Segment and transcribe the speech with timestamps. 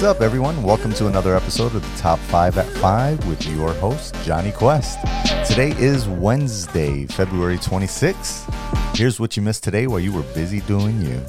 [0.00, 0.62] What's up, everyone?
[0.62, 4.98] Welcome to another episode of the Top 5 at 5 with your host, Johnny Quest.
[5.46, 8.96] Today is Wednesday, February 26th.
[8.96, 11.20] Here's what you missed today while you were busy doing you.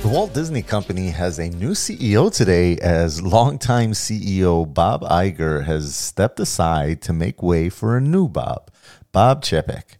[0.00, 5.94] The Walt Disney Company has a new CEO today as longtime CEO Bob Iger has
[5.94, 8.70] stepped aside to make way for a new Bob,
[9.12, 9.98] Bob Chapek.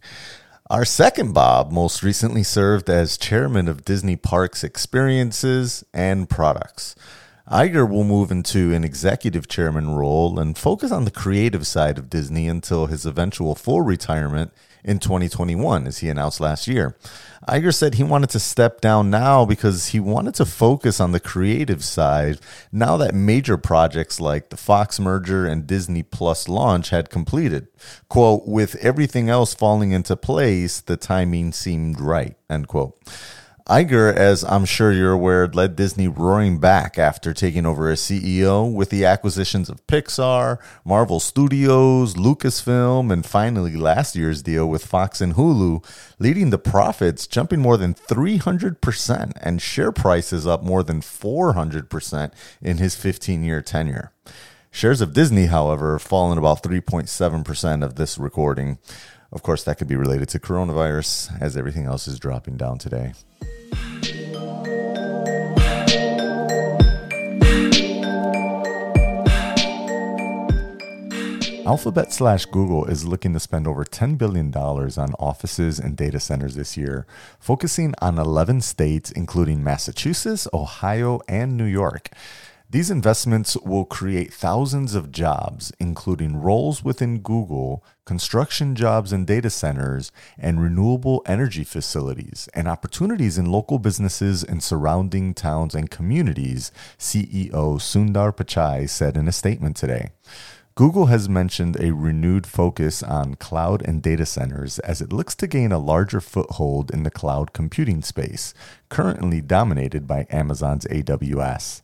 [0.73, 6.95] Our second Bob most recently served as chairman of Disney Parks Experiences and Products.
[7.47, 12.09] Iger will move into an executive chairman role and focus on the creative side of
[12.09, 14.51] Disney until his eventual full retirement
[14.83, 16.97] in 2021, as he announced last year.
[17.47, 21.19] Iger said he wanted to step down now because he wanted to focus on the
[21.19, 22.39] creative side
[22.71, 27.67] now that major projects like the Fox merger and Disney Plus launch had completed.
[28.07, 32.97] Quote, with everything else falling into place, the timing seemed right, end quote.
[33.67, 38.69] Iger, as I'm sure you're aware, led Disney roaring back after taking over as CEO
[38.69, 45.21] with the acquisitions of Pixar, Marvel Studios, Lucasfilm, and finally last year's deal with Fox
[45.21, 45.81] and Hulu,
[46.19, 52.79] leading the profits jumping more than 300% and share prices up more than 400% in
[52.79, 54.11] his 15 year tenure.
[54.71, 58.79] Shares of Disney, however, have fallen about 3.7% of this recording.
[59.33, 63.13] Of course, that could be related to coronavirus, as everything else is dropping down today.
[71.65, 76.53] Alphabet slash Google is looking to spend over $10 billion on offices and data centers
[76.53, 77.07] this year,
[77.39, 82.09] focusing on 11 states, including Massachusetts, Ohio, and New York.
[82.73, 89.51] These investments will create thousands of jobs, including roles within Google, construction jobs in data
[89.51, 96.71] centers, and renewable energy facilities, and opportunities in local businesses and surrounding towns and communities,
[96.97, 100.09] CEO Sundar Pichai said in a statement today.
[100.73, 105.45] Google has mentioned a renewed focus on cloud and data centers as it looks to
[105.45, 108.55] gain a larger foothold in the cloud computing space,
[108.89, 111.82] currently dominated by Amazon's AWS.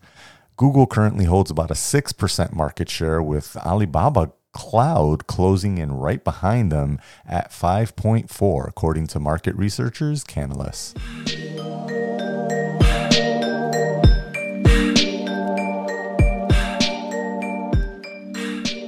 [0.59, 6.69] Google currently holds about a 6% market share, with Alibaba Cloud closing in right behind
[6.69, 10.97] them at 5.4, according to market researchers Canalys.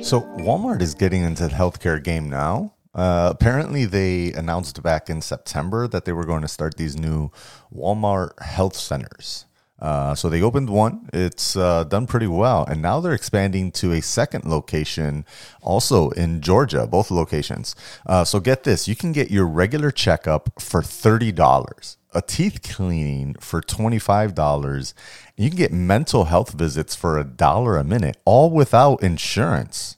[0.04, 2.74] So Walmart is getting into the healthcare game now.
[2.94, 7.32] Uh, apparently, they announced back in September that they were going to start these new
[7.74, 9.46] Walmart health centers.
[9.82, 11.10] Uh, so they opened one.
[11.12, 15.26] It's uh, done pretty well, and now they're expanding to a second location,
[15.62, 16.86] also in Georgia.
[16.86, 17.76] Both locations.
[18.06, 22.62] Uh, so get this: you can get your regular checkup for thirty dollars, a teeth
[22.62, 24.94] cleaning for twenty five dollars,
[25.36, 29.98] you can get mental health visits for a dollar a minute, all without insurance.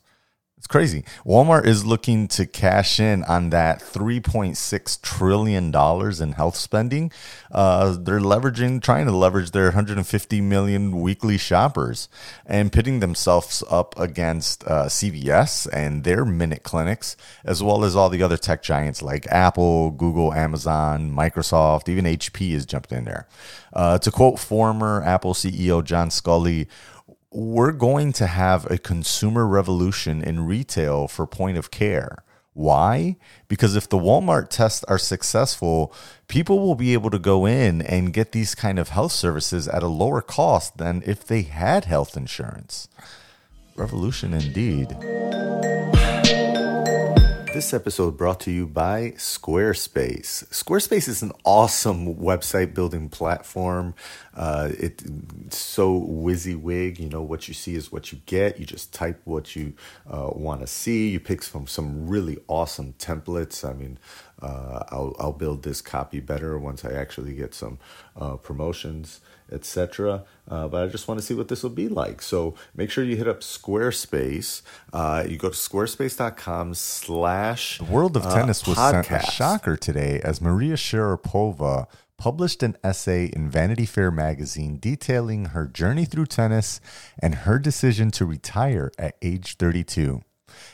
[0.73, 1.03] Crazy.
[1.23, 7.11] Walmart is looking to cash in on that $3.6 trillion in health spending.
[7.51, 12.09] Uh, they're leveraging, trying to leverage their 150 million weekly shoppers
[12.43, 18.09] and pitting themselves up against uh, CVS and their minute clinics, as well as all
[18.09, 23.27] the other tech giants like Apple, Google, Amazon, Microsoft, even HP has jumped in there.
[23.73, 26.67] Uh, to quote former Apple CEO John Sculley,
[27.33, 32.23] we're going to have a consumer revolution in retail for point of care.
[32.53, 33.15] Why?
[33.47, 35.93] Because if the Walmart tests are successful,
[36.27, 39.81] people will be able to go in and get these kind of health services at
[39.81, 42.87] a lower cost than if they had health insurance.
[43.75, 44.95] Revolution indeed.
[47.53, 50.43] This episode brought to you by Squarespace.
[50.47, 53.93] Squarespace is an awesome website building platform.
[54.33, 55.03] Uh, it,
[55.45, 56.97] it's so WYSIWYG.
[56.97, 58.59] You know, what you see is what you get.
[58.59, 59.73] You just type what you
[60.09, 61.09] uh, want to see.
[61.09, 63.63] You pick from some really awesome templates.
[63.63, 63.99] I mean,
[64.41, 67.77] uh, I'll, I'll build this copy better once I actually get some
[68.19, 69.21] uh, promotions
[69.53, 70.23] etc.
[70.49, 72.21] Uh, but I just want to see what this will be like.
[72.21, 74.61] So make sure you hit up Squarespace.
[74.91, 80.19] Uh, you go to squarespace.com slash The world of tennis was sent a shocker today
[80.23, 86.79] as Maria Sharapova published an essay in Vanity Fair magazine detailing her journey through tennis
[87.19, 90.21] and her decision to retire at age 32.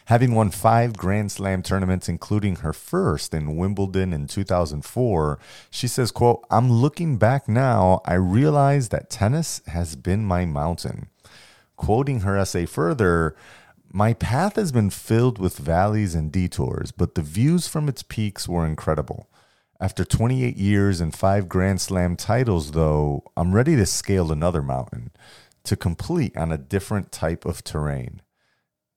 [0.06, 5.40] Having won five Grand Slam tournaments, including her first in Wimbledon in 2004,
[5.70, 11.08] she says, quote, I'm looking back now, I realize that tennis has been my mountain.
[11.76, 13.36] Quoting her essay further,
[13.92, 18.48] my path has been filled with valleys and detours, but the views from its peaks
[18.48, 19.28] were incredible.
[19.82, 25.12] After 28 years and five Grand Slam titles, though, I'm ready to scale another mountain
[25.64, 28.22] to complete on a different type of terrain.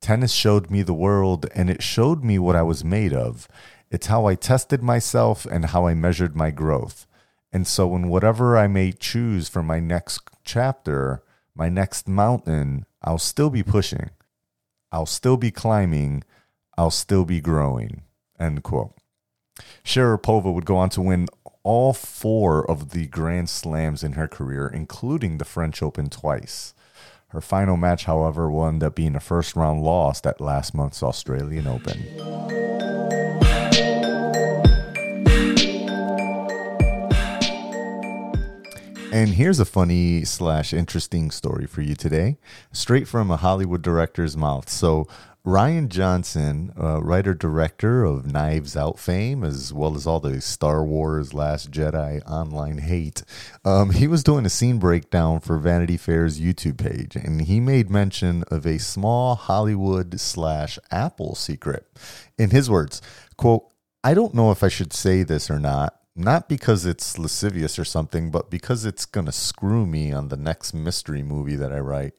[0.03, 3.49] Tennis showed me the world and it showed me what I was made of.
[3.89, 7.07] It's how I tested myself and how I measured my growth.
[7.53, 11.23] And so, in whatever I may choose for my next chapter,
[11.55, 14.11] my next mountain, I'll still be pushing.
[14.91, 16.25] I'll still be climbing.
[16.77, 18.03] I'll still be growing.
[18.41, 18.95] End quote.
[19.85, 21.29] Sharapova would go on to win
[21.63, 26.75] all four of the Grand Slams in her career, including the French Open twice.
[27.33, 31.67] Her final match, however, wound up being a first round loss at last month's Australian
[31.67, 32.62] Open.
[39.13, 42.39] And here's a funny slash interesting story for you today,
[42.73, 44.71] straight from a Hollywood director's mouth.
[44.71, 45.07] So,
[45.45, 50.83] Rian Johnson, uh, writer director of Knives Out fame, as well as all the Star
[50.83, 53.23] Wars Last Jedi online hate,
[53.67, 57.91] um, he was doing a scene breakdown for Vanity Fair's YouTube page, and he made
[57.91, 61.87] mention of a small Hollywood slash Apple secret.
[62.39, 63.03] In his words,
[63.37, 63.69] quote,
[64.03, 67.85] I don't know if I should say this or not, not because it's lascivious or
[67.85, 71.79] something, but because it's going to screw me on the next mystery movie that I
[71.79, 72.15] write.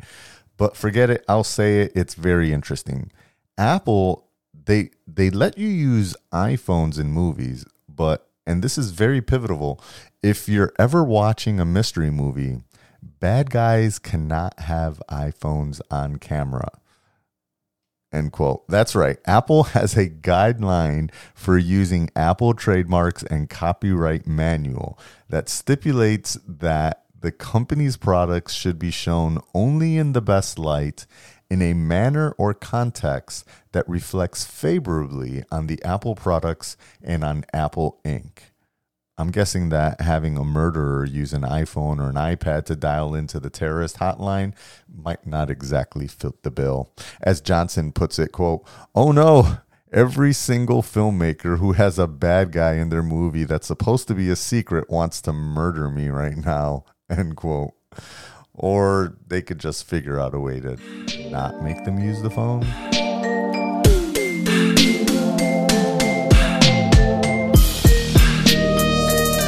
[0.57, 1.23] But forget it.
[1.27, 1.91] I'll say it.
[1.95, 3.11] It's very interesting.
[3.57, 4.27] Apple
[4.65, 9.81] they they let you use iPhones in movies, but and this is very pivotal.
[10.21, 12.61] If you're ever watching a mystery movie,
[13.01, 16.69] bad guys cannot have iPhones on camera.
[18.13, 18.67] End quote.
[18.67, 19.17] That's right.
[19.25, 24.99] Apple has a guideline for using Apple trademarks and copyright manual
[25.29, 31.07] that stipulates that the company's products should be shown only in the best light
[31.49, 37.99] in a manner or context that reflects favorably on the Apple products and on Apple
[38.03, 38.52] Inc.
[39.17, 43.39] I'm guessing that having a murderer use an iPhone or an iPad to dial into
[43.39, 44.53] the terrorist hotline
[44.91, 46.91] might not exactly fit the bill.
[47.21, 49.57] As Johnson puts it, quote, "Oh no,
[49.93, 54.29] every single filmmaker who has a bad guy in their movie that's supposed to be
[54.29, 56.83] a secret wants to murder me right now.
[57.09, 57.73] End quote.
[58.55, 60.77] Or they could just figure out a way to
[61.29, 62.65] not make them use the phone.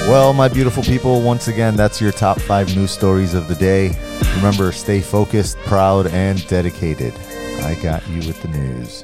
[0.07, 3.97] Well, my beautiful people, once again, that's your top five news stories of the day.
[4.35, 7.11] Remember, stay focused, proud, and dedicated.
[7.63, 9.03] I got you with the news.